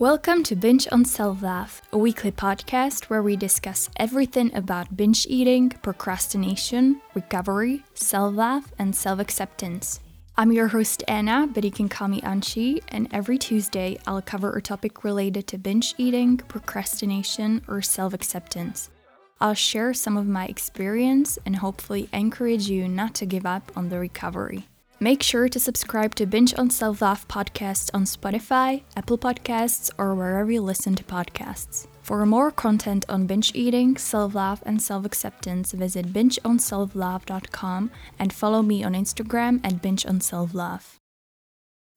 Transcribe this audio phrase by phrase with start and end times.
[0.00, 5.26] Welcome to Binge on Self Love, a weekly podcast where we discuss everything about binge
[5.28, 9.98] eating, procrastination, recovery, self love, and self acceptance.
[10.36, 14.52] I'm your host Anna, but you can call me Anchi, and every Tuesday I'll cover
[14.56, 18.90] a topic related to binge eating, procrastination, or self acceptance.
[19.40, 23.88] I'll share some of my experience and hopefully encourage you not to give up on
[23.88, 24.68] the recovery.
[25.00, 30.12] Make sure to subscribe to Binge on Self Love podcast on Spotify, Apple Podcasts, or
[30.16, 31.86] wherever you listen to podcasts.
[32.02, 38.60] For more content on binge eating, self love, and self acceptance, visit bingeonselflove.com and follow
[38.62, 40.98] me on Instagram at binge on self love.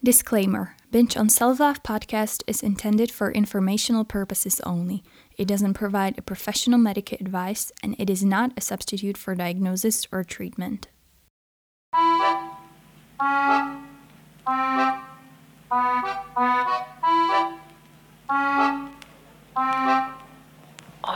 [0.04, 5.04] Disclaimer Binge on Self Love podcast is intended for informational purposes only.
[5.40, 10.08] It doesn't provide a professional medical advice and it is not a substitute for diagnosis
[10.12, 10.88] or treatment.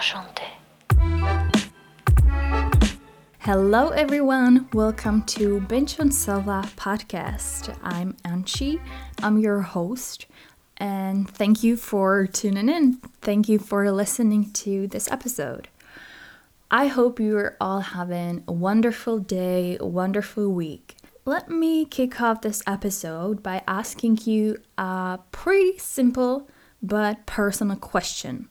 [0.06, 0.46] Enchanté.
[3.40, 4.70] Hello, everyone.
[4.72, 7.76] Welcome to Binge on Self podcast.
[7.82, 8.80] I'm Anchi.
[9.24, 10.28] I'm your host,
[10.78, 12.98] and thank you for tuning in.
[13.22, 15.70] Thank you for listening to this episode.
[16.70, 20.98] I hope you're all having a wonderful day, a wonderful week.
[21.26, 26.48] Let me kick off this episode by asking you a pretty simple
[26.84, 28.50] but personal question.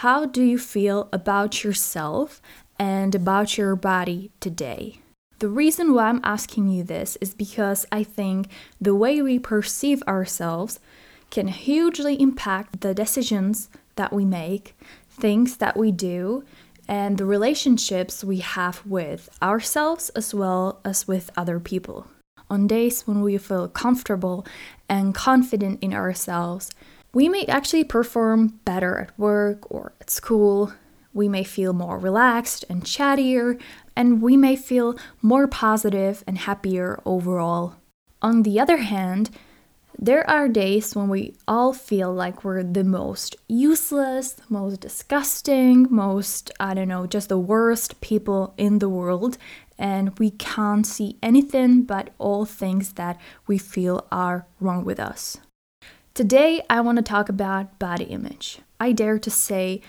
[0.00, 2.42] How do you feel about yourself
[2.76, 4.98] and about your body today?
[5.38, 8.48] The reason why I'm asking you this is because I think
[8.80, 10.80] the way we perceive ourselves
[11.30, 14.74] can hugely impact the decisions that we make,
[15.08, 16.42] things that we do,
[16.88, 22.08] and the relationships we have with ourselves as well as with other people.
[22.50, 24.44] On days when we feel comfortable
[24.88, 26.72] and confident in ourselves,
[27.14, 30.72] we may actually perform better at work or at school.
[31.12, 33.60] We may feel more relaxed and chattier,
[33.94, 37.74] and we may feel more positive and happier overall.
[38.22, 39.30] On the other hand,
[39.98, 46.50] there are days when we all feel like we're the most useless, most disgusting, most,
[46.58, 49.36] I don't know, just the worst people in the world,
[49.78, 55.36] and we can't see anything but all things that we feel are wrong with us.
[56.14, 58.58] Today, I want to talk about body image.
[58.78, 59.80] I dare to say,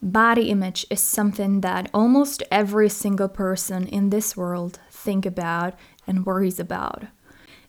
[0.00, 5.74] body image is something that almost every single person in this world think about
[6.06, 7.06] and worries about.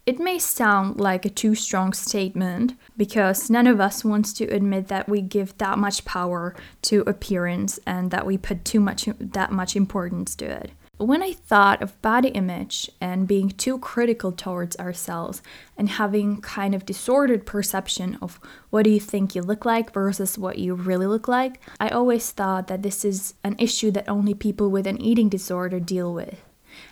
[0.06, 4.90] It may sound like a too strong statement because none of us wants to admit
[4.90, 9.52] that we give that much power to appearance and that we put too much that
[9.52, 10.70] much importance to it.
[10.98, 15.44] When I thought of body image and being too critical towards ourselves
[15.78, 18.40] and having kind of disordered perception of
[18.72, 22.32] what do you think you look like versus what you really look like, I always
[22.32, 26.42] thought that this is an issue that only people with an eating disorder deal with.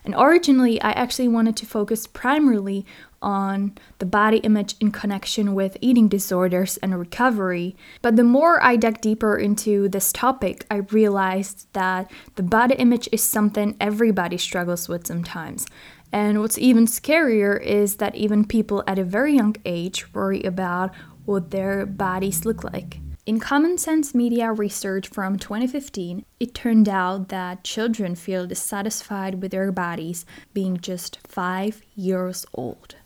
[0.04, 2.86] And originally, I actually wanted to focus primarily
[3.22, 7.76] on the body image in connection with eating disorders and recovery.
[8.02, 13.10] But the more I dug deeper into this topic, I realized that the body image
[13.12, 15.66] is something everybody struggles with sometimes.
[16.12, 20.94] And what's even scarier is that even people at a very young age worry about
[21.26, 23.00] what their bodies look like.
[23.26, 29.50] In Common Sense Media research from 2015, it turned out that children feel dissatisfied with
[29.50, 32.98] their bodies being just 5 years old.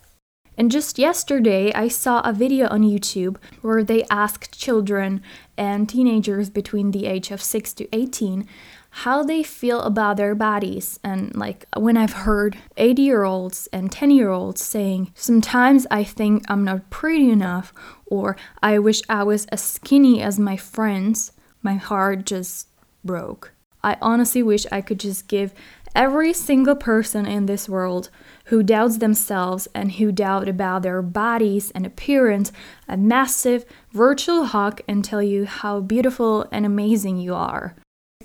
[0.58, 5.22] And just yesterday, I saw a video on YouTube where they asked children
[5.58, 8.46] and teenagers between the age of 6 to 18
[8.90, 11.00] how they feel about their bodies.
[11.04, 16.04] And like when I've heard 80 year olds and 10 year olds saying, Sometimes I
[16.04, 17.74] think I'm not pretty enough,
[18.06, 22.68] or I wish I was as skinny as my friends, my heart just
[23.04, 23.54] broke.
[23.84, 25.54] I honestly wish I could just give
[25.96, 28.10] every single person in this world
[28.46, 32.52] who doubts themselves and who doubt about their bodies and appearance
[32.88, 37.76] a massive virtual hug and tell you how beautiful and amazing you are.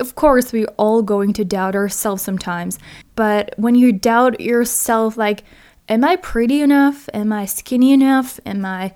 [0.00, 2.80] Of course, we're all going to doubt ourselves sometimes,
[3.14, 5.44] but when you doubt yourself, like,
[5.88, 7.08] am I pretty enough?
[7.14, 8.40] Am I skinny enough?
[8.44, 8.92] Am I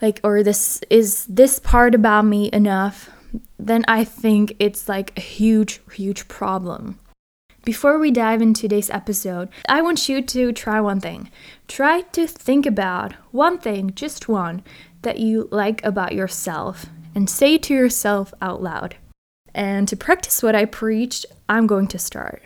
[0.00, 3.08] like, or this is this part about me enough?
[3.56, 6.98] Then I think it's like a huge, huge problem.
[7.64, 11.30] Before we dive into today's episode, I want you to try one thing.
[11.68, 14.64] Try to think about one thing, just one,
[15.02, 18.96] that you like about yourself and say to yourself out loud.
[19.54, 22.42] And to practice what I preached, I'm going to start.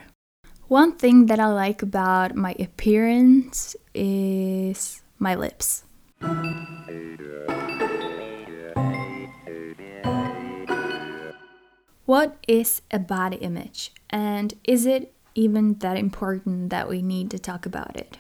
[0.69, 5.85] One thing that I like about my appearance is my lips.
[12.05, 17.39] What is a body image, and is it even that important that we need to
[17.39, 18.19] talk about it?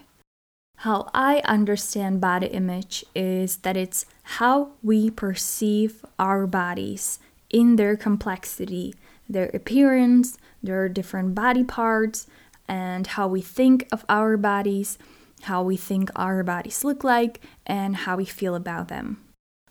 [0.78, 7.18] How I understand body image is that it's how we perceive our bodies
[7.50, 8.94] in their complexity,
[9.28, 12.26] their appearance, their different body parts,
[12.68, 14.98] and how we think of our bodies,
[15.42, 19.22] how we think our bodies look like, and how we feel about them.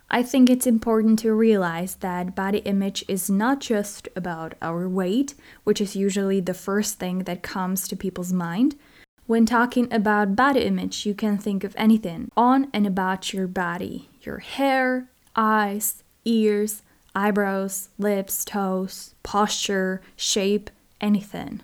[0.10, 5.34] I think it's important to realize that body image is not just about our weight,
[5.64, 8.76] which is usually the first thing that comes to people's mind.
[9.26, 14.10] When talking about body image, you can think of anything on and about your body
[14.22, 16.82] your hair, eyes, ears,
[17.16, 20.70] eyebrows, lips, toes, posture, shape,
[21.00, 21.62] anything.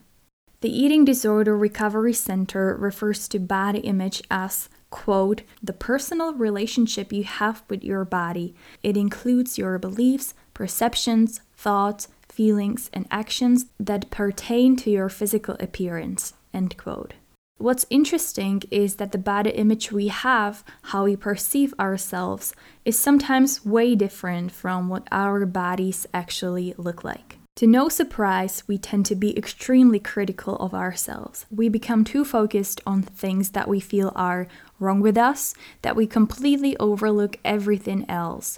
[0.62, 7.24] The Eating Disorder Recovery Center refers to body image as quote, the personal relationship you
[7.24, 8.54] have with your body.
[8.84, 16.34] It includes your beliefs, perceptions, thoughts, feelings, and actions that pertain to your physical appearance,
[16.54, 17.14] end quote.
[17.62, 22.56] What's interesting is that the body image we have, how we perceive ourselves,
[22.86, 27.38] is sometimes way different from what our bodies actually look like.
[27.58, 31.46] To no surprise, we tend to be extremely critical of ourselves.
[31.52, 34.48] We become too focused on things that we feel are
[34.80, 35.54] wrong with us
[35.84, 38.58] that we completely overlook everything else.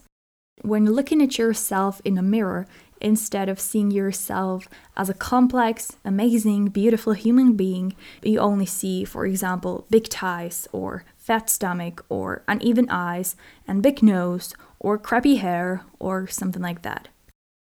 [0.61, 2.67] When looking at yourself in a mirror,
[3.03, 4.67] instead of seeing yourself
[4.97, 11.03] as a complex, amazing, beautiful human being, you only see, for example, big thighs or
[11.17, 13.35] fat stomach or uneven eyes
[13.67, 17.09] and big nose or crappy hair or something like that.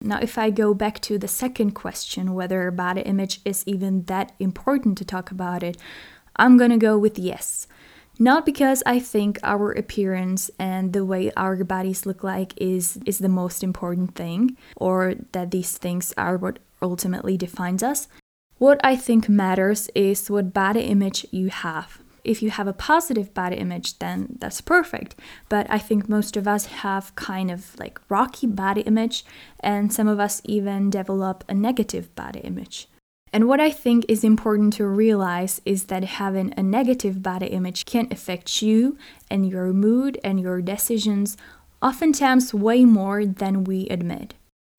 [0.01, 4.31] Now, if I go back to the second question, whether body image is even that
[4.39, 5.77] important to talk about it,
[6.37, 7.67] I'm gonna go with yes.
[8.21, 13.19] Not because I think our appearance and the way our bodies look like is is
[13.19, 18.09] the most important thing or that these things are what ultimately defines us.
[18.57, 23.33] What I think matters is what body image you have if you have a positive
[23.33, 25.15] body image, then that's perfect.
[25.47, 29.25] But I think most of us have kind of like rocky body image,
[29.59, 32.87] and some of us even develop a negative body image.
[33.31, 37.85] And what I think is important to realize is that having a negative body image
[37.85, 38.97] can affect you
[39.29, 41.37] and your mood and your decisions,
[41.81, 44.33] oftentimes way more than we admit.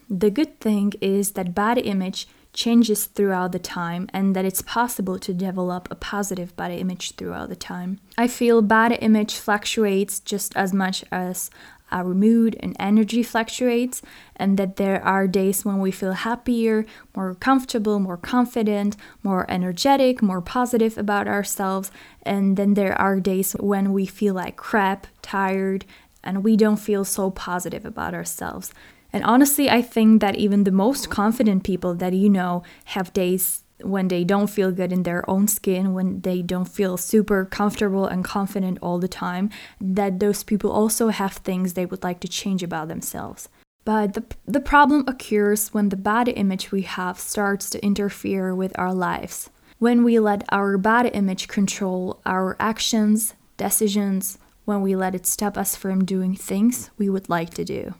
[0.09, 5.21] The good thing is that body image changes throughout the time and that it's possible
[5.21, 8.01] to develop a positive body image throughout the time.
[8.19, 11.51] I feel body image fluctuates just as much as
[11.91, 14.03] our mood and energy fluctuates,
[14.37, 20.23] and that there are days when we feel happier, more comfortable, more confident, more energetic,
[20.23, 21.91] more positive about ourselves,
[22.23, 25.85] and then there are days when we feel like crap, tired,
[26.23, 28.73] and we don't feel so positive about ourselves.
[29.13, 33.65] And honestly, I think that even the most confident people that you know have days
[33.83, 38.07] when they don't feel good in their own skin, when they don't feel super comfortable
[38.07, 39.51] and confident all the time,
[39.81, 43.49] that those people also have things they would like to change about themselves.
[43.85, 48.79] But the, the problem occurs when the body image we have starts to interfere with
[48.79, 49.51] our lives.
[49.79, 55.57] When we let our body image control our actions, decisions, when we let it stop
[55.57, 57.95] us from doing things we would like to do.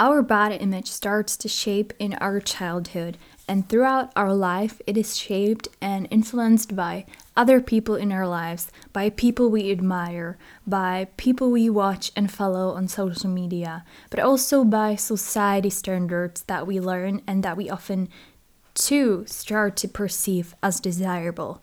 [0.00, 5.18] Our body image starts to shape in our childhood, and throughout our life, it is
[5.18, 7.04] shaped and influenced by
[7.36, 12.70] other people in our lives, by people we admire, by people we watch and follow
[12.70, 18.08] on social media, but also by society standards that we learn and that we often
[18.72, 21.60] too start to perceive as desirable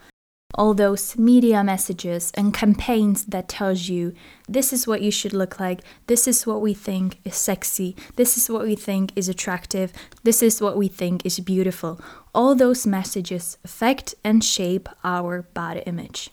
[0.53, 4.13] all those media messages and campaigns that tells you
[4.47, 5.81] this is what you should look like.
[6.07, 7.95] This is what we think is sexy.
[8.15, 9.91] This is what we think is attractive.
[10.23, 11.99] This is what we think is beautiful.
[12.33, 16.31] All those messages affect and shape our body image.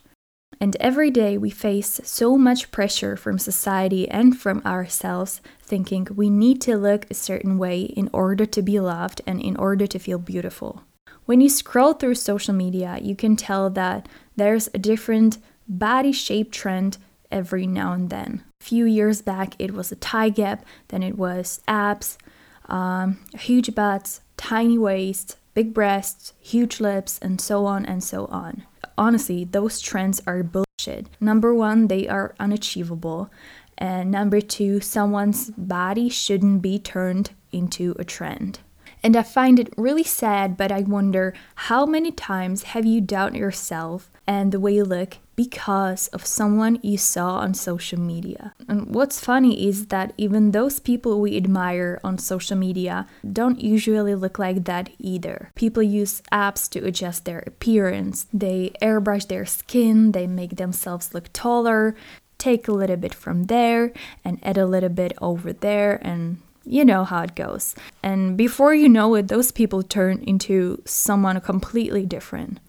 [0.60, 6.30] And every day we face so much pressure from society and from ourselves, thinking we
[6.30, 9.98] need to look a certain way in order to be loved and in order to
[9.98, 10.84] feel beautiful.
[11.26, 16.52] When you scroll through social media, you can tell that there's a different body shape
[16.52, 16.98] trend
[17.30, 18.42] every now and then.
[18.60, 22.18] A few years back, it was a thigh gap, then it was abs,
[22.66, 28.64] um, huge butts, tiny waist, big breasts, huge lips, and so on and so on.
[28.98, 31.08] Honestly, those trends are bullshit.
[31.20, 33.30] Number one, they are unachievable.
[33.78, 38.60] And number two, someone's body shouldn't be turned into a trend.
[39.04, 41.34] And I find it really sad, but I wonder
[41.68, 46.78] how many times have you doubted yourself and the way you look because of someone
[46.82, 48.54] you saw on social media.
[48.66, 54.14] And what's funny is that even those people we admire on social media don't usually
[54.14, 55.50] look like that either.
[55.54, 61.28] People use apps to adjust their appearance, they airbrush their skin, they make themselves look
[61.34, 61.94] taller,
[62.38, 63.92] take a little bit from there
[64.24, 67.74] and add a little bit over there and you know how it goes.
[68.02, 72.60] And before you know it, those people turn into someone completely different.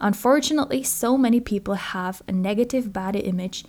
[0.00, 3.64] Unfortunately, so many people have a negative body image,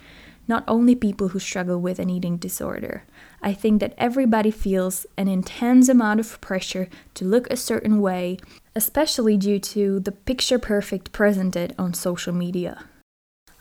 [0.47, 3.03] not only people who struggle with an eating disorder.
[3.41, 8.37] I think that everybody feels an intense amount of pressure to look a certain way,
[8.75, 12.85] especially due to the picture perfect presented on social media.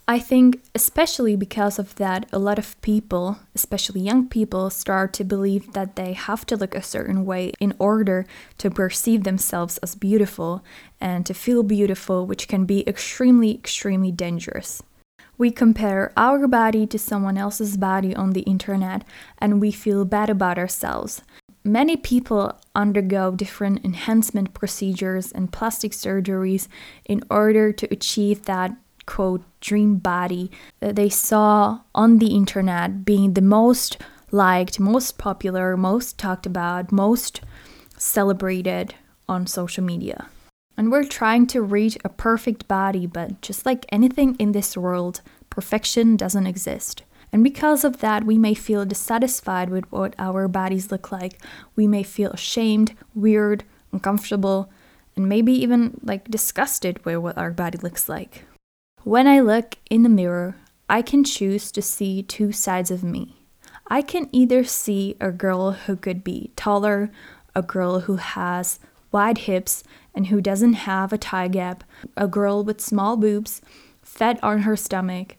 [0.09, 5.25] I think, especially because of that, a lot of people, especially young people, start to
[5.25, 8.27] believe that they have to look a certain way in order
[8.59, 10.65] to perceive themselves as beautiful
[11.01, 14.83] and to feel beautiful, which can be extremely, extremely dangerous.
[15.39, 19.05] We compare our body to someone else's body on the internet
[19.39, 21.23] and we feel bad about ourselves.
[21.65, 26.69] Many people undergo different enhancement procedures and plastic surgeries
[27.05, 28.77] in order to achieve that
[29.11, 33.99] quote dream body that they saw on the internet being the most
[34.31, 37.41] liked, most popular, most talked about, most
[37.99, 38.95] celebrated
[39.29, 40.29] on social media.
[40.77, 45.23] And we're trying to reach a perfect body, but just like anything in this world,
[45.51, 47.03] perfection doesn't exist.
[47.33, 51.43] And because of that, we may feel dissatisfied with what our bodies look like.
[51.75, 54.71] We may feel ashamed, weird, uncomfortable,
[55.17, 58.45] and maybe even like disgusted with what our body looks like.
[59.05, 63.35] When I look in the mirror, I can choose to see two sides of me.
[63.87, 67.11] I can either see a girl who could be taller,
[67.55, 68.79] a girl who has
[69.11, 69.83] wide hips
[70.15, 71.83] and who doesn't have a thigh gap,
[72.15, 73.63] a girl with small boobs,
[74.03, 75.37] fat on her stomach,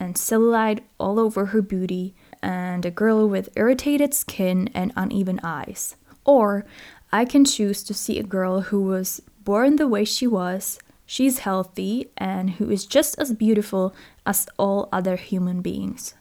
[0.00, 5.94] and cellulite all over her booty, and a girl with irritated skin and uneven eyes.
[6.24, 6.66] Or
[7.12, 11.40] I can choose to see a girl who was born the way she was, she's
[11.40, 13.94] healthy and who is just as beautiful
[14.26, 16.14] as all other human beings.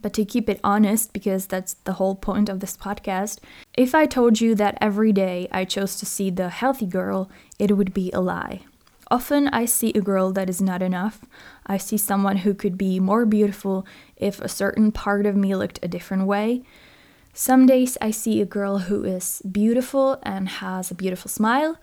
[0.00, 3.40] But to keep it honest, because that's the whole point of this podcast,
[3.76, 7.76] if I told you that every day I chose to see the healthy girl, it
[7.76, 8.60] would be a lie.
[9.10, 11.24] Often I see a girl that is not enough.
[11.66, 15.80] I see someone who could be more beautiful if a certain part of me looked
[15.82, 16.62] a different way.
[17.32, 21.78] Some days I see a girl who is beautiful and has a beautiful smile,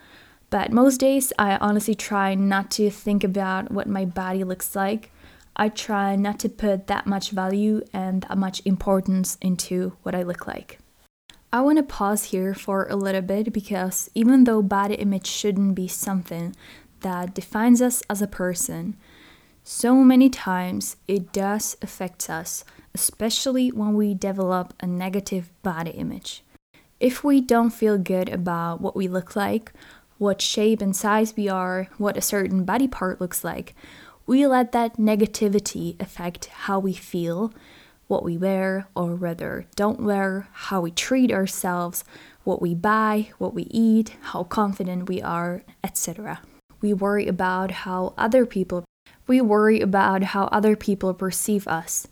[0.56, 5.12] but most days, I honestly try not to think about what my body looks like.
[5.54, 10.24] I try not to put that much value and that much importance into what I
[10.24, 10.80] look like.
[11.52, 15.76] I want to pause here for a little bit because even though body image shouldn't
[15.76, 16.56] be something
[17.02, 18.96] that defines us as a person,
[19.66, 26.46] so many times it does affect us, especially when we develop a negative body image.
[26.98, 29.74] If we don't feel good about what we look like,
[30.18, 33.76] what shape and size we are, what a certain body part looks like,
[34.26, 37.54] we let that negativity affect how we feel,
[38.08, 42.04] what we wear or rather don't wear, how we treat ourselves,
[42.44, 46.42] what we buy, what we eat, how confident we are, etc.
[46.82, 48.86] We worry about how other people
[49.28, 52.08] we worry about how other people perceive us.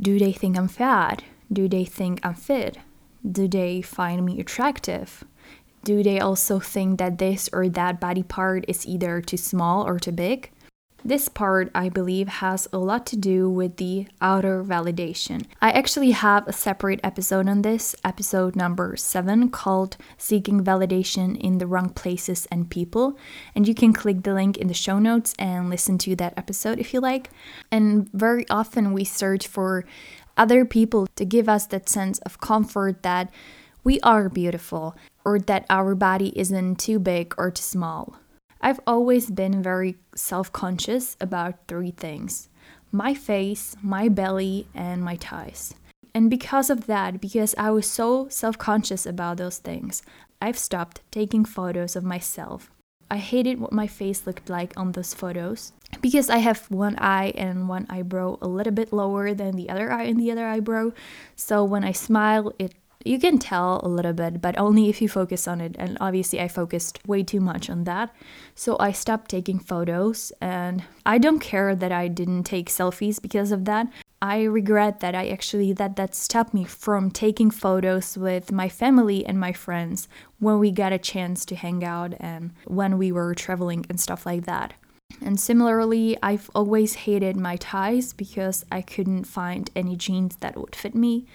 [0.00, 1.22] Do they think I'm fat?
[1.52, 2.78] Do they think I'm fit?
[3.28, 5.24] Do they find me attractive?
[5.82, 9.98] Do they also think that this or that body part is either too small or
[9.98, 10.50] too big?
[11.02, 15.46] This part, I believe, has a lot to do with the outer validation.
[15.62, 21.56] I actually have a separate episode on this, episode number seven, called Seeking Validation in
[21.56, 23.16] the Wrong Places and People.
[23.54, 26.78] And you can click the link in the show notes and listen to that episode
[26.78, 27.30] if you like.
[27.72, 29.86] And very often we search for
[30.36, 33.30] other people to give us that sense of comfort that
[33.82, 38.16] we are beautiful or that our body isn't too big or too small.
[38.60, 42.48] I've always been very self conscious about three things
[42.92, 45.74] my face, my belly, and my thighs.
[46.14, 50.02] And because of that, because I was so self conscious about those things,
[50.42, 52.70] I've stopped taking photos of myself.
[53.10, 57.32] I hated what my face looked like on those photos because I have one eye
[57.34, 60.92] and one eyebrow a little bit lower than the other eye and the other eyebrow.
[61.34, 65.08] So when I smile, it you can tell a little bit, but only if you
[65.08, 65.76] focus on it.
[65.78, 68.14] And obviously, I focused way too much on that.
[68.54, 73.52] So I stopped taking photos, and I don't care that I didn't take selfies because
[73.52, 73.88] of that.
[74.22, 79.24] I regret that I actually that that stopped me from taking photos with my family
[79.24, 83.34] and my friends when we got a chance to hang out and when we were
[83.34, 84.74] traveling and stuff like that.
[85.22, 90.76] And similarly, I've always hated my ties because I couldn't find any jeans that would
[90.76, 91.26] fit me.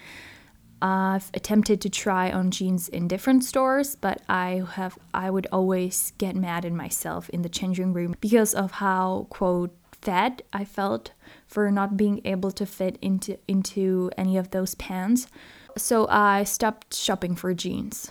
[0.82, 6.12] I've attempted to try on jeans in different stores, but I have I would always
[6.18, 11.12] get mad at myself in the changing room because of how quote fat I felt
[11.46, 15.26] for not being able to fit into into any of those pants.
[15.76, 18.10] So I stopped shopping for jeans.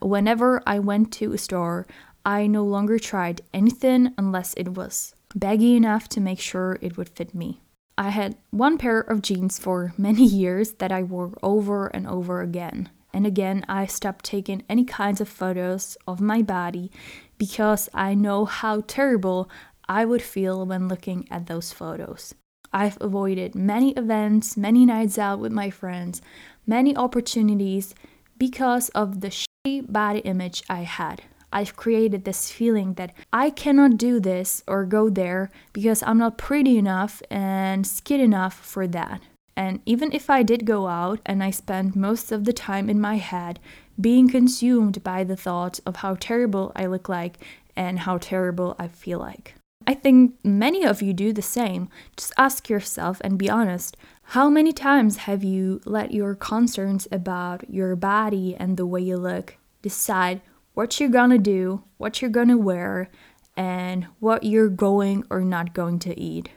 [0.00, 1.86] Whenever I went to a store,
[2.24, 7.10] I no longer tried anything unless it was baggy enough to make sure it would
[7.10, 7.60] fit me.
[7.98, 12.40] I had one pair of jeans for many years that I wore over and over
[12.42, 12.90] again.
[13.12, 16.90] And again, I stopped taking any kinds of photos of my body
[17.38, 19.48] because I know how terrible
[19.88, 22.34] I would feel when looking at those photos.
[22.72, 26.20] I've avoided many events, many nights out with my friends,
[26.66, 27.94] many opportunities
[28.36, 31.22] because of the shitty body image I had.
[31.56, 36.36] I've created this feeling that I cannot do this or go there because I'm not
[36.36, 39.22] pretty enough and skin enough for that.
[39.56, 43.00] And even if I did go out and I spent most of the time in
[43.00, 43.58] my head
[43.98, 47.38] being consumed by the thoughts of how terrible I look like
[47.74, 49.54] and how terrible I feel like.
[49.86, 51.88] I think many of you do the same.
[52.18, 53.96] Just ask yourself and be honest.
[54.36, 59.16] How many times have you let your concerns about your body and the way you
[59.16, 60.42] look decide
[60.76, 63.08] what you're gonna do, what you're gonna wear,
[63.56, 66.50] and what you're going or not going to eat.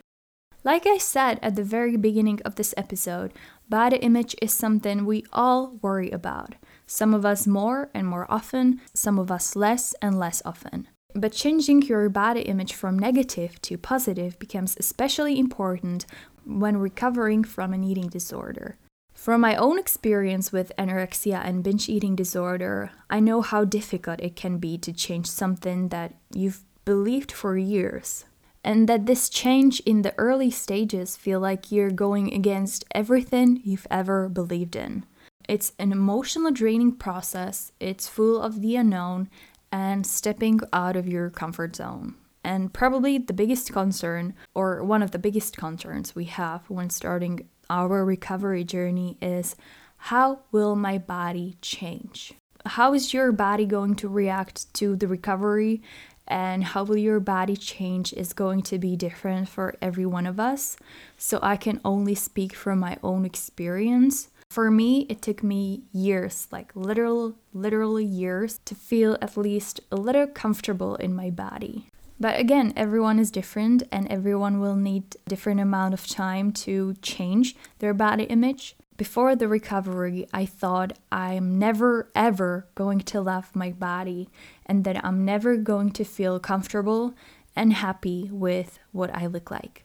[0.62, 3.32] Like I said at the very beginning of this episode,
[3.70, 6.54] body image is something we all worry about.
[6.86, 10.86] Some of us more and more often, some of us less and less often.
[11.14, 16.04] But changing your body image from negative to positive becomes especially important
[16.44, 18.76] when recovering from an eating disorder.
[19.20, 24.34] From my own experience with anorexia and binge eating disorder, I know how difficult it
[24.34, 28.24] can be to change something that you've believed for years.
[28.64, 33.86] And that this change in the early stages feel like you're going against everything you've
[33.90, 35.04] ever believed in.
[35.46, 39.28] It's an emotional draining process, it's full of the unknown
[39.70, 42.14] and stepping out of your comfort zone.
[42.42, 47.50] And probably the biggest concern, or one of the biggest concerns we have when starting
[47.70, 49.56] our recovery journey is
[49.96, 52.34] how will my body change?
[52.66, 55.80] How is your body going to react to the recovery?
[56.26, 60.38] And how will your body change is going to be different for every one of
[60.38, 60.76] us.
[61.16, 64.28] So I can only speak from my own experience.
[64.50, 69.96] For me, it took me years, like literal, literally years, to feel at least a
[69.96, 71.89] little comfortable in my body.
[72.20, 77.56] But again, everyone is different and everyone will need different amount of time to change
[77.78, 78.76] their body image.
[78.98, 84.28] Before the recovery, I thought I'm never ever going to love my body
[84.66, 87.14] and that I'm never going to feel comfortable
[87.56, 89.84] and happy with what I look like.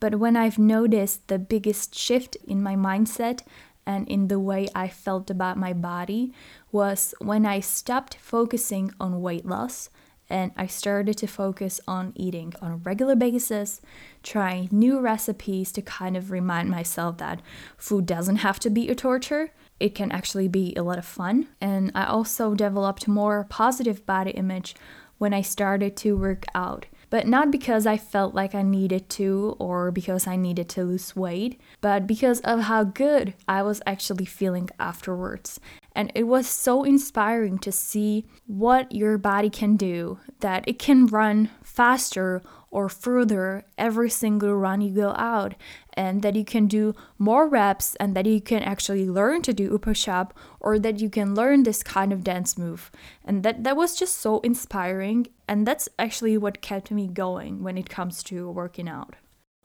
[0.00, 3.42] But when I've noticed the biggest shift in my mindset
[3.86, 6.32] and in the way I felt about my body
[6.72, 9.90] was when I stopped focusing on weight loss
[10.28, 13.80] and I started to focus on eating on a regular basis,
[14.22, 17.40] trying new recipes to kind of remind myself that
[17.76, 19.52] food doesn't have to be a torture.
[19.78, 21.48] It can actually be a lot of fun.
[21.60, 24.74] And I also developed more positive body image
[25.18, 26.86] when I started to work out.
[27.08, 31.14] But not because I felt like I needed to or because I needed to lose
[31.14, 35.60] weight, but because of how good I was actually feeling afterwards.
[35.96, 41.06] And it was so inspiring to see what your body can do, that it can
[41.06, 45.54] run faster or further every single run you go out,
[45.94, 49.74] and that you can do more reps, and that you can actually learn to do
[49.74, 52.90] a push up, or that you can learn this kind of dance move.
[53.24, 57.78] And that, that was just so inspiring, and that's actually what kept me going when
[57.78, 59.16] it comes to working out.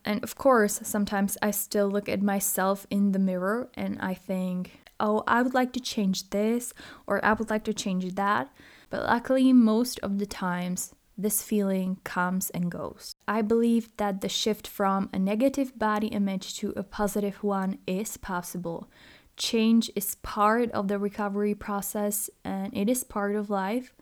[0.05, 4.80] And of course, sometimes I still look at myself in the mirror and I think,
[5.01, 6.73] oh, I would like to change this
[7.07, 8.53] or I would like to change that.
[8.89, 13.15] But luckily, most of the times, this feeling comes and goes.
[13.27, 18.17] I believe that the shift from a negative body image to a positive one is
[18.17, 18.89] possible.
[19.37, 23.93] Change is part of the recovery process and it is part of life.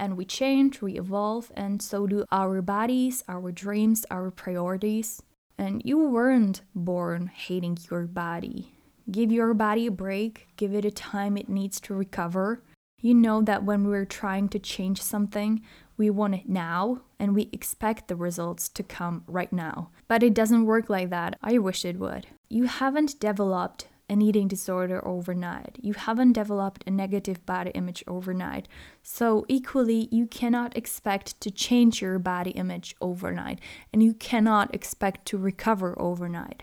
[0.00, 5.20] And we change, we evolve, and so do our bodies, our dreams, our priorities.
[5.58, 8.77] And you weren't born hating your body.
[9.10, 12.62] Give your body a break, give it a time it needs to recover.
[13.00, 15.62] You know that when we're trying to change something,
[15.96, 19.90] we want it now and we expect the results to come right now.
[20.08, 21.38] But it doesn't work like that.
[21.42, 22.26] I wish it would.
[22.48, 25.78] You haven't developed an eating disorder overnight.
[25.80, 28.68] You haven't developed a negative body image overnight.
[29.02, 33.60] So, equally, you cannot expect to change your body image overnight,
[33.92, 36.62] and you cannot expect to recover overnight.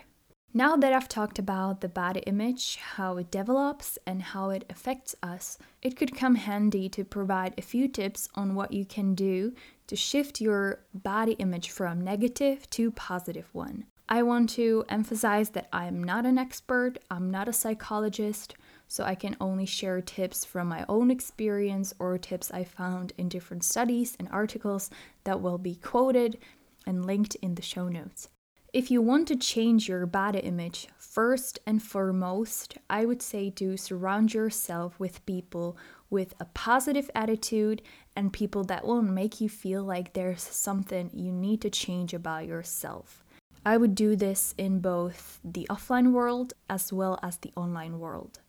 [0.57, 5.13] Now that I've talked about the body image, how it develops, and how it affects
[5.21, 9.53] us, it could come handy to provide a few tips on what you can do
[9.87, 13.83] to shift your body image from negative to positive one.
[14.07, 18.55] I want to emphasize that I'm not an expert, I'm not a psychologist,
[18.87, 23.27] so I can only share tips from my own experience or tips I found in
[23.27, 24.89] different studies and articles
[25.25, 26.37] that will be quoted
[26.87, 28.29] and linked in the show notes.
[28.75, 33.77] If you want to change your body image, first and foremost, I would say to
[33.77, 35.77] surround yourself with people
[36.09, 37.81] with a positive attitude
[38.17, 42.47] and people that will make you feel like there's something you need to change about
[42.47, 43.23] yourself.
[43.65, 48.41] I would do this in both the offline world as well as the online world.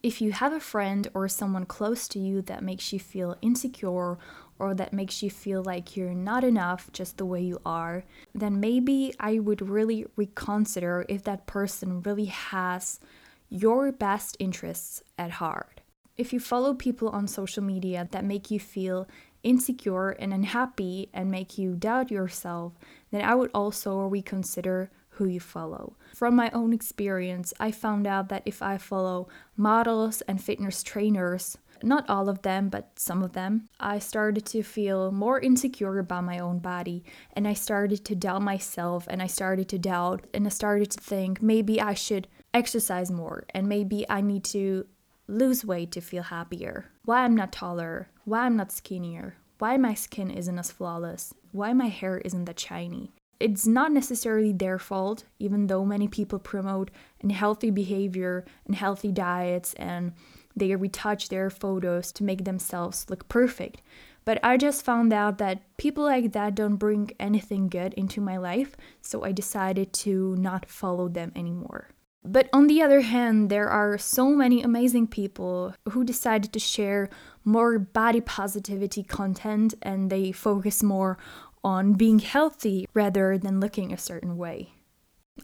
[0.00, 4.16] If you have a friend or someone close to you that makes you feel insecure
[4.62, 8.60] or that makes you feel like you're not enough just the way you are, then
[8.60, 13.00] maybe I would really reconsider if that person really has
[13.48, 15.80] your best interests at heart.
[16.16, 19.08] If you follow people on social media that make you feel
[19.42, 22.74] insecure and unhappy and make you doubt yourself,
[23.10, 25.96] then I would also reconsider who you follow.
[26.14, 31.58] From my own experience, I found out that if I follow models and fitness trainers,
[31.84, 36.24] not all of them, but some of them, I started to feel more insecure about
[36.24, 40.46] my own body and I started to doubt myself and I started to doubt and
[40.46, 44.86] I started to think maybe I should exercise more and maybe I need to
[45.26, 46.90] lose weight to feel happier.
[47.04, 51.72] Why I'm not taller, why I'm not skinnier, why my skin isn't as flawless, why
[51.72, 56.92] my hair isn't that shiny it's not necessarily their fault, even though many people promote
[57.28, 60.12] healthy behavior and healthy diets and
[60.56, 63.82] they retouch their photos to make themselves look perfect.
[64.24, 68.36] But I just found out that people like that don't bring anything good into my
[68.36, 71.88] life, so I decided to not follow them anymore.
[72.24, 77.10] But on the other hand, there are so many amazing people who decided to share
[77.44, 81.18] more body positivity content and they focus more
[81.64, 84.74] on being healthy rather than looking a certain way.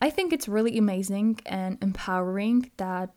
[0.00, 3.10] I think it's really amazing and empowering that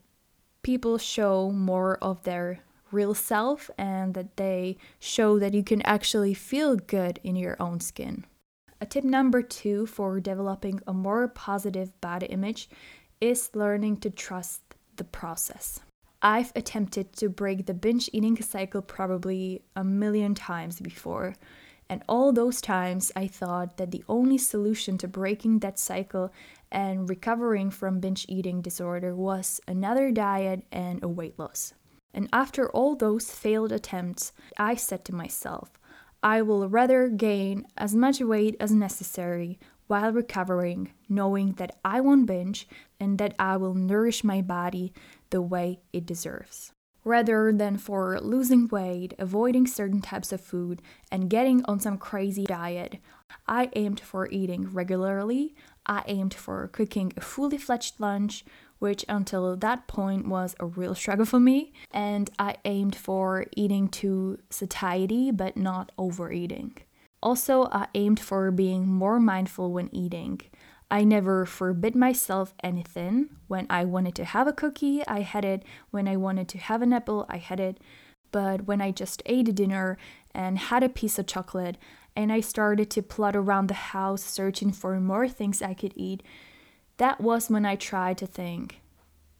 [0.63, 2.59] people show more of their
[2.91, 7.79] real self and that they show that you can actually feel good in your own
[7.79, 8.25] skin.
[8.79, 12.69] A tip number two for developing a more positive body image
[13.19, 14.61] is learning to trust
[14.95, 15.79] the process.
[16.21, 21.35] I've attempted to break the binge eating cycle probably a million times before,
[21.91, 26.31] and all those times, I thought that the only solution to breaking that cycle
[26.71, 31.73] and recovering from binge eating disorder was another diet and a weight loss.
[32.13, 35.71] And after all those failed attempts, I said to myself,
[36.23, 42.25] I will rather gain as much weight as necessary while recovering, knowing that I won't
[42.25, 42.69] binge
[43.01, 44.93] and that I will nourish my body
[45.29, 46.71] the way it deserves
[47.03, 52.45] rather than for losing weight, avoiding certain types of food, and getting on some crazy
[52.45, 52.97] diet.
[53.47, 55.55] I aimed for eating regularly.
[55.85, 58.45] I aimed for cooking a fully fledged lunch,
[58.79, 61.73] which until that point was a real struggle for me.
[61.91, 66.77] And I aimed for eating to satiety, but not overeating.
[67.23, 70.41] Also, I aimed for being more mindful when eating.
[70.91, 73.29] I never forbid myself anything.
[73.47, 75.63] When I wanted to have a cookie, I had it.
[75.89, 77.79] When I wanted to have an apple, I had it.
[78.33, 79.97] But when I just ate a dinner
[80.35, 81.77] and had a piece of chocolate,
[82.13, 86.23] and I started to plot around the house searching for more things I could eat,
[86.97, 88.81] that was when I tried to think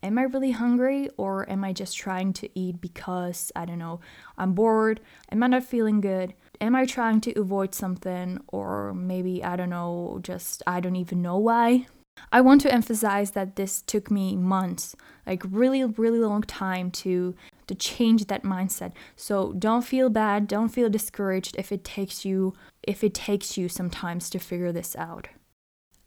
[0.03, 3.99] am I really hungry or am I just trying to eat because, I don't know,
[4.35, 4.99] I'm bored?
[5.31, 6.33] Am I not feeling good?
[6.61, 11.21] Am I trying to avoid something or maybe, I don't know, just I don't even
[11.21, 11.87] know why?
[12.31, 14.95] I want to emphasize that this took me months,
[15.25, 17.33] like really really long time to
[17.65, 18.91] to change that mindset.
[19.15, 23.67] So don't feel bad, don't feel discouraged if it takes you if it takes you
[23.67, 25.29] sometimes to figure this out.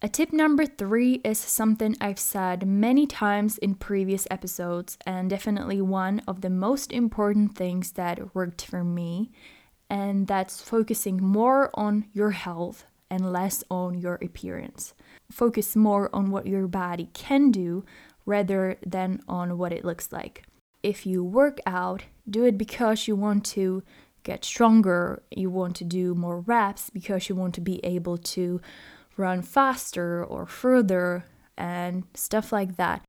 [0.03, 5.81] A tip number three is something I've said many times in previous episodes, and definitely
[5.81, 9.33] one of the most important things that worked for me,
[9.91, 14.95] and that's focusing more on your health and less on your appearance.
[15.31, 17.85] Focus more on what your body can do
[18.27, 20.45] rather than on what it looks like.
[20.83, 23.83] If you work out, do it because you want to
[24.23, 28.61] get stronger, you want to do more reps because you want to be able to
[29.17, 33.03] run faster or further and stuff like that.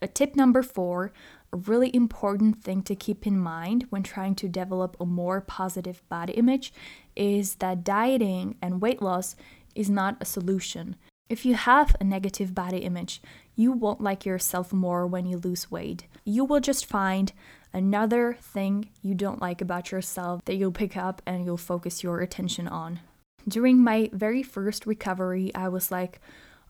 [0.00, 1.12] A tip number four
[1.52, 6.02] a really important thing to keep in mind when trying to develop a more positive
[6.08, 6.72] body image
[7.14, 9.36] is that dieting and weight loss
[9.74, 10.96] is not a solution.
[11.28, 13.20] If you have a negative body image,
[13.56, 16.06] you won't like yourself more when you lose weight.
[16.24, 17.32] You will just find
[17.72, 22.20] another thing you don't like about yourself that you'll pick up and you'll focus your
[22.20, 23.00] attention on.
[23.48, 26.20] During my very first recovery, I was like,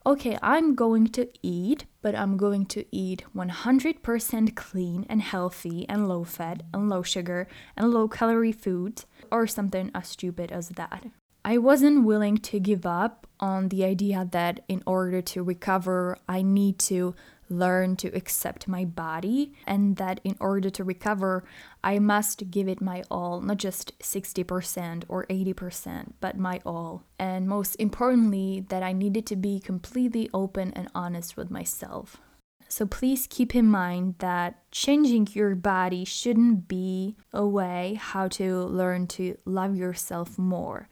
[0.07, 6.07] okay, I'm going to eat, but I'm going to eat 100% clean and healthy and
[6.07, 11.07] low fat and low sugar and low calorie foods, or something as stupid as that.
[11.43, 16.41] I wasn't willing to give up on the idea that in order to recover, I
[16.41, 17.13] need to
[17.49, 21.43] learn to accept my body, and that in order to recover,
[21.83, 27.03] I must give it my all, not just 60% or 80%, but my all.
[27.19, 32.17] And most importantly, that I needed to be completely open and honest with myself.
[32.69, 38.63] So please keep in mind that changing your body shouldn't be a way how to
[38.65, 40.89] learn to love yourself more.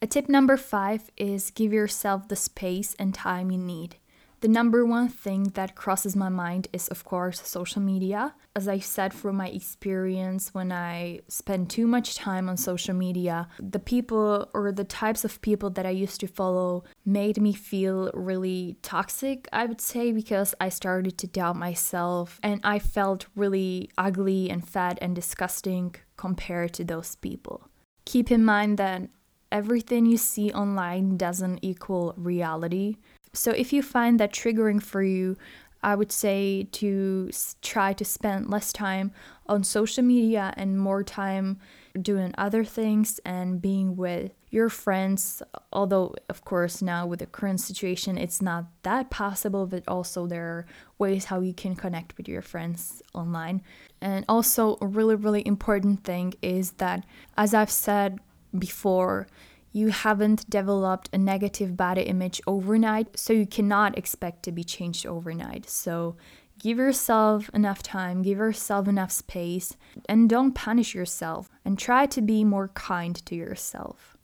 [0.00, 3.96] A tip number five is give yourself the space and time you need.
[4.42, 8.34] The number one thing that crosses my mind is, of course, social media.
[8.56, 13.46] As I said from my experience, when I spend too much time on social media,
[13.60, 18.10] the people or the types of people that I used to follow made me feel
[18.14, 23.90] really toxic, I would say, because I started to doubt myself and I felt really
[23.96, 27.68] ugly and fat and disgusting compared to those people.
[28.06, 29.08] Keep in mind that
[29.52, 32.96] everything you see online doesn't equal reality.
[33.34, 35.36] So if you find that triggering for you,
[35.82, 39.10] I would say to try to spend less time
[39.46, 41.58] on social media and more time
[42.00, 45.42] doing other things and being with your friends.
[45.72, 50.44] Although, of course, now with the current situation, it's not that possible, but also there
[50.44, 50.66] are
[50.98, 53.62] ways how you can connect with your friends online.
[54.00, 57.04] And also, a really, really important thing is that,
[57.36, 58.20] as I've said
[58.56, 59.26] before,
[59.72, 65.06] you haven't developed a negative body image overnight, so you cannot expect to be changed
[65.06, 65.68] overnight.
[65.68, 66.16] So
[66.58, 69.76] give yourself enough time, give yourself enough space,
[70.08, 74.16] and don't punish yourself and try to be more kind to yourself.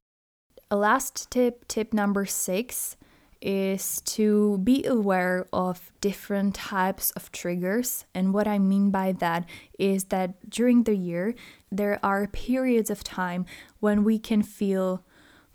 [0.71, 2.97] A last tip, tip number six,
[3.41, 8.05] is to be aware of different types of triggers.
[8.15, 11.35] And what I mean by that is that during the year,
[11.71, 13.47] there are periods of time
[13.81, 15.05] when we can feel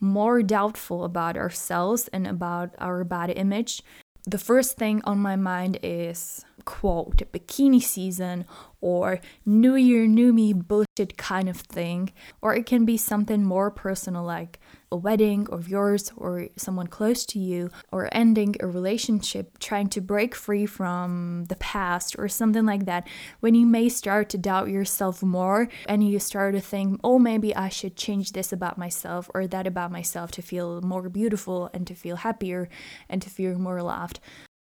[0.04, 3.82] more doubtful about ourselves and about our body image,
[4.26, 8.45] the first thing on my mind is quote bikini season
[8.84, 12.12] or new year new me bullshit kind of thing.
[12.41, 14.60] Or it can be something more personal like
[14.91, 20.02] a wedding of yours or someone close to you or ending a relationship trying to
[20.02, 23.08] break free from the past or something like that.
[23.39, 27.56] When you may start to doubt yourself more and you start to think oh maybe
[27.56, 31.88] I should change this about myself or that about myself to feel more beautiful and
[31.88, 32.67] to feel happier
[33.10, 34.19] and to feel more loved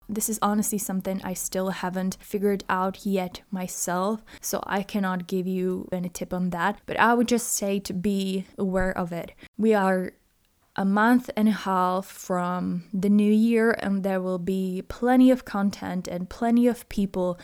[0.10, 5.48] this is honestly something I still haven't figured out yet myself, so I cannot give
[5.48, 6.82] you any tip on that.
[6.86, 9.32] But I would just say to be aware of it.
[9.58, 10.14] We are
[10.76, 15.46] a month and a half from the new year, and there will be plenty of
[15.46, 17.40] content and plenty of people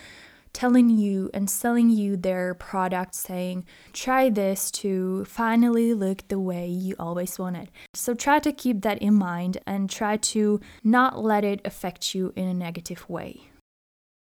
[0.53, 6.67] telling you and selling you their product saying, try this to finally look the way
[6.67, 7.69] you always wanted.
[7.93, 12.33] So try to keep that in mind and try to not let it affect you
[12.35, 13.49] in a negative way.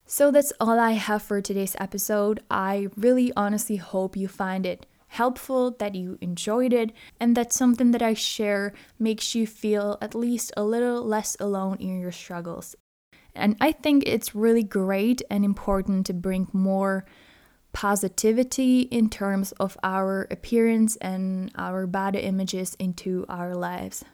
[0.05, 2.39] So that's all I have for today's episode.
[2.49, 7.91] I really honestly hope you find it helpful, that you enjoyed it, and that something
[7.91, 12.75] that I share makes you feel at least a little less alone in your struggles.
[13.35, 17.05] And I think it's really great and important to bring more
[17.73, 24.05] positivity in terms of our appearance and our body images into our lives.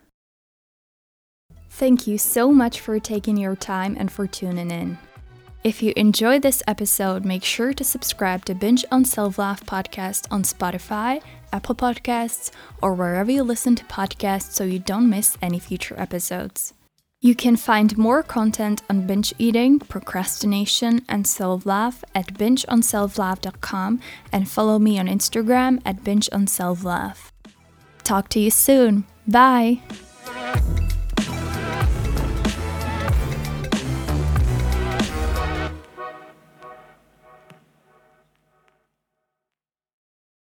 [1.69, 4.97] Thank you so much for taking your time and for tuning in.
[5.63, 10.25] If you enjoyed this episode, make sure to subscribe to Binge on Self Love podcast
[10.31, 11.21] on Spotify,
[11.53, 12.49] Apple Podcasts,
[12.81, 16.73] or wherever you listen to podcasts so you don't miss any future episodes.
[17.23, 23.99] You can find more content on binge eating, procrastination, and self love at bingeonselflove.com
[24.31, 27.31] and follow me on Instagram at bingeonselflove.
[28.03, 29.05] Talk to you soon.
[29.27, 29.81] Bye!